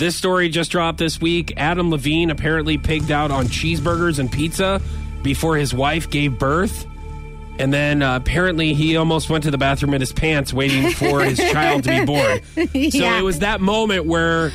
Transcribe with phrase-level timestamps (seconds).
[0.00, 1.52] This story just dropped this week.
[1.58, 4.80] Adam Levine apparently pigged out on cheeseburgers and pizza
[5.22, 6.86] before his wife gave birth.
[7.58, 11.20] And then uh, apparently he almost went to the bathroom in his pants waiting for
[11.22, 12.40] his child to be born.
[12.54, 13.18] So Yeah.
[13.18, 14.50] it was that moment where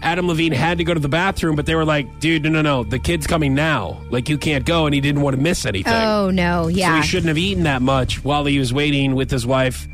[0.00, 2.62] Adam Levine had to go to the bathroom, but they were like, dude, no, no,
[2.62, 4.00] no, the kid's coming now.
[4.08, 4.86] Like, you can't go.
[4.86, 5.92] And he didn't want to miss anything.
[5.92, 6.96] Oh no, So yeah.
[7.02, 9.86] he shouldn't have eaten that much while he was waiting with his wife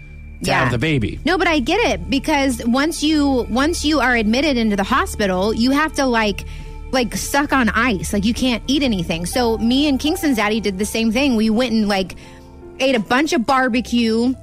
[0.44, 0.60] to Yeah.
[0.64, 1.20] have the baby.
[1.24, 5.54] No, but I get it because once you once you are admitted into the hospital,
[5.54, 6.44] you have to like
[6.92, 8.12] like suck on ice.
[8.12, 9.24] Like you can't eat anything.
[9.26, 11.36] So me and Kingston's daddy did the same thing.
[11.36, 12.16] We went and like
[12.80, 14.34] ate a bunch of barbecue.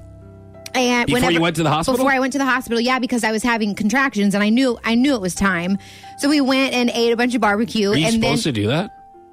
[0.75, 1.97] And Before whenever, you went to the hospital?
[1.97, 4.77] Before I went to the hospital, yeah, because I was having contractions and I knew
[4.83, 5.77] I knew it was time.
[6.19, 8.61] So we went and ate a bunch of barbecue Are you and supposed then to
[8.61, 8.91] do that?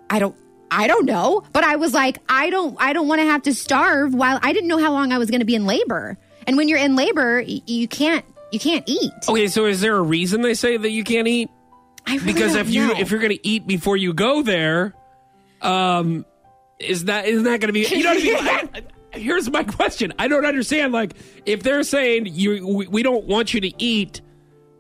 [0.09, 0.35] I don't
[0.71, 3.55] I don't know, but I was like I don't I don't want to have to
[3.55, 6.17] starve while I didn't know how long I was going to be in labor.
[6.47, 9.13] And when you're in labor, y- you can't you can't eat.
[9.29, 11.51] Okay, so is there a reason they say that you can't eat?
[12.07, 12.95] I really Because don't if you know.
[12.99, 14.95] if you're going to eat before you go there,
[15.63, 16.25] um,
[16.79, 17.81] is that isn't that going to be?
[17.87, 18.37] You know what I mean?
[18.37, 18.83] I-
[19.15, 20.13] I- here's my question.
[20.19, 20.93] I don't understand.
[20.93, 21.15] Like,
[21.47, 24.21] if they're saying you, we, we don't want you to eat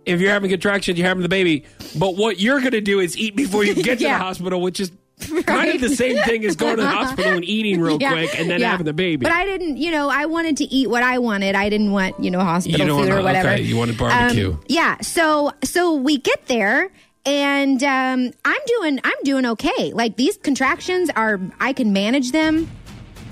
[0.04, 1.64] if you're having contractions, you're having the baby,
[1.98, 4.18] but what you're going to do is eat before you get to Yeah.
[4.18, 4.92] the hospital, which is
[5.46, 8.38] kind of the same thing as going to the hospital and eating real Yeah, quick
[8.38, 8.70] and then yeah.
[8.72, 9.24] having the baby.
[9.24, 11.54] But I didn't, you know, I wanted to eat what I wanted.
[11.54, 13.48] I didn't want, you know, hospital You food or whatever.
[13.48, 14.52] okay, you wanted barbecue.
[14.52, 15.00] Um, yeah.
[15.00, 16.90] So so we get there
[17.24, 19.92] and um, I'm doing I'm doing okay.
[19.92, 22.70] Like these contractions are I can manage them.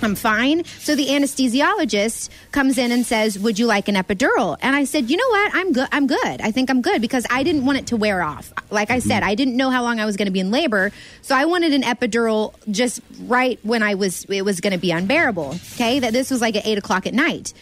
[0.05, 0.65] I'm fine.
[0.65, 5.11] So the anesthesiologist comes in and says, "Would you like an epidural?" And I said,
[5.11, 5.55] "You know what?
[5.55, 5.89] I'm good.
[5.93, 6.41] I'm good.
[6.41, 8.53] I think I'm good because I didn't want it to wear off.
[8.71, 10.93] Like I said, I didn't know how long I was going to be in labor,
[11.23, 14.91] so I wanted an epidural just right when I was it was going to be
[14.91, 15.57] unbearable.
[15.75, 17.53] Okay, that this was like at eight o'clock at night.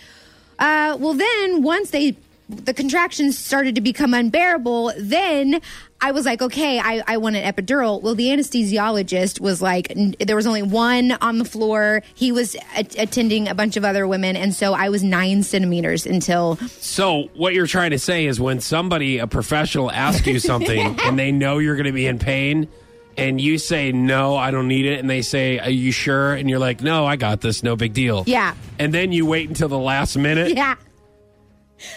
[0.59, 2.17] Uh, well, then once they
[2.48, 5.61] the contractions started to become unbearable, then
[6.05, 8.03] I was like, okay, I, I want an epidural.
[8.03, 12.03] Well, the anesthesiologist was like, n- there was only one on the floor.
[12.14, 16.05] He was a- attending a bunch of other women, and so I was nine centimeters
[16.07, 20.98] until So what you're trying to say is when somebody, a professional, asks you something
[21.05, 22.68] and they know you're going to be in pain,
[23.17, 26.48] and you say no, I don't need it, and they say, "Are you sure?" and
[26.48, 28.55] you're like, "No, I got this, no big deal." Yeah.
[28.79, 30.57] And then you wait until the last minute.
[30.57, 30.77] yeah.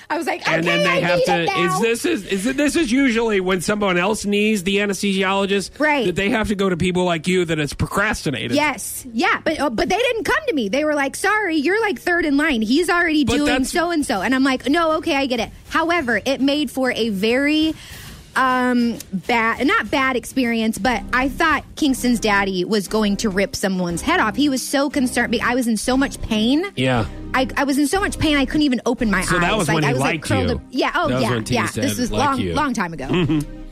[0.09, 1.43] I was like, okay, And then they I have to.
[1.43, 6.05] Is this is is it, this is usually when someone else needs the anesthesiologist, Right.
[6.05, 8.53] That they have to go to people like you that it's procrastinated.
[8.53, 10.69] Yes, yeah, but uh, but they didn't come to me.
[10.69, 12.61] They were like, "Sorry, you're like third in line.
[12.61, 15.49] He's already But doing so and so." And I'm like, "No, okay, I get it."
[15.69, 17.73] However, it made for a very
[18.35, 24.01] um bad not bad experience but i thought kingston's daddy was going to rip someone's
[24.01, 27.05] head off he was so concerned i was in so much pain Yeah.
[27.33, 29.41] I, I was in so much pain I couldn't even open my So eyes.
[29.41, 30.55] that was when I he was like liked curled you.
[30.55, 30.61] up.
[30.71, 30.91] Yeah.
[30.95, 31.29] Oh That was yeah.
[31.31, 31.65] when Yeah.
[31.65, 32.53] said This was like long you.
[32.53, 33.07] long time ago.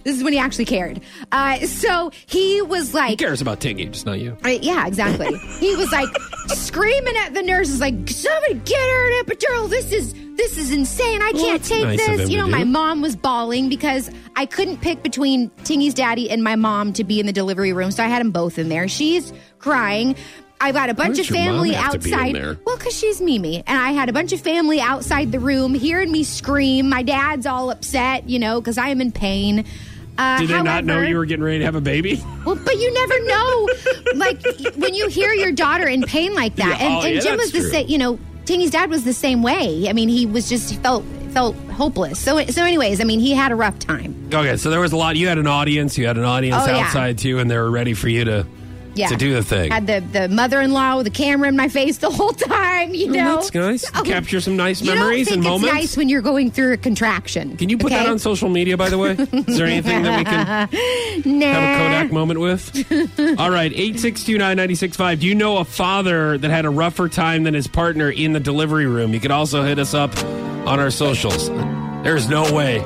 [0.04, 1.02] This is when he actually cared.
[1.32, 3.90] Uh, so he was like, cares about Tingy?
[3.92, 4.38] Just not you.
[4.44, 5.38] I- yeah, exactly.
[5.60, 6.10] he was like
[6.48, 9.70] screaming at the nurses, like, "Somebody get her an epidural!
[9.70, 11.22] This is this is insane!
[11.22, 12.58] I can't that's take nice of him this." You to know, do.
[12.58, 17.04] my mom was bawling because I couldn't pick between Tingy's daddy and my mom to
[17.04, 18.88] be in the delivery room, so I had them both in there.
[18.88, 20.16] She's crying.
[20.60, 22.36] I've got a bunch does of your mom family have to be in outside.
[22.36, 22.58] there?
[22.66, 26.10] Well, because she's Mimi, and I had a bunch of family outside the room hearing
[26.10, 26.88] me scream.
[26.88, 29.66] My dad's all upset, you know, because I am in pain.
[30.18, 32.24] Uh, Did they not know you were getting ready to have a baby?
[32.46, 33.70] well, but you never know.
[34.16, 34.42] like
[34.76, 37.38] when you hear your daughter in pain like that, Yeah, and, oh, and yeah, Jim
[37.38, 37.88] was the same.
[37.88, 39.88] You know, Tingy's dad was the same way.
[39.90, 42.20] I mean, he was just he felt felt hopeless.
[42.20, 44.30] So so, anyways, I mean, he had a rough time.
[44.32, 45.16] Okay, so there was a lot.
[45.16, 45.98] You had an audience.
[45.98, 46.86] You had an audience Oh, yeah.
[46.86, 48.46] outside too, and they were ready for you to
[48.96, 49.72] Yeah, to do the thing.
[49.72, 52.94] Had the the mother in law with the camera in my face the whole time.
[52.94, 53.92] You oh, know, Oh, that's nice.
[53.96, 55.74] Oh, Capture some nice you don't memories think and it's moments.
[55.74, 57.58] nice when you're going through a contraction.
[57.58, 59.12] Can you put that on social media, by the way?
[59.14, 61.46] Is there anything that we can Nah.
[61.54, 63.40] have a Kodak moment with?
[63.40, 65.20] All right, 8629965.
[65.20, 68.40] Do you know a father that had a rougher time than his partner in the
[68.40, 69.14] delivery room?
[69.14, 70.16] You could also hit us up
[70.68, 71.50] on our socials.
[72.04, 72.80] There's no way.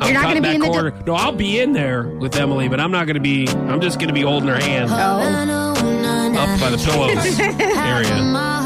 [0.00, 0.92] I'm You're not gonna be that in the corner.
[1.06, 3.48] no, I'll be in there with Emily, but I'm not going to be.
[3.48, 4.94] I'm just going to be holding her hand Oh.
[6.38, 8.57] up by the pillows area.